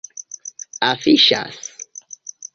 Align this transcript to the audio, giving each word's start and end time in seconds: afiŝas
afiŝas 0.87 1.61